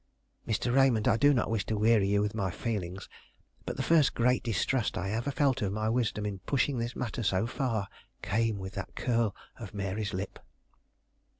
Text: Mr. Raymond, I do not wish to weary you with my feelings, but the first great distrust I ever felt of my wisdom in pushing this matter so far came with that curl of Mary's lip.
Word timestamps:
Mr. 0.47 0.73
Raymond, 0.73 1.07
I 1.07 1.15
do 1.15 1.31
not 1.31 1.51
wish 1.51 1.67
to 1.67 1.77
weary 1.77 2.07
you 2.07 2.23
with 2.23 2.33
my 2.33 2.49
feelings, 2.49 3.07
but 3.67 3.77
the 3.77 3.83
first 3.83 4.15
great 4.15 4.41
distrust 4.41 4.97
I 4.97 5.11
ever 5.11 5.29
felt 5.29 5.61
of 5.61 5.73
my 5.73 5.89
wisdom 5.89 6.25
in 6.25 6.39
pushing 6.39 6.79
this 6.79 6.95
matter 6.95 7.21
so 7.21 7.45
far 7.45 7.87
came 8.23 8.57
with 8.57 8.73
that 8.73 8.95
curl 8.95 9.35
of 9.59 9.75
Mary's 9.75 10.11
lip. 10.11 10.39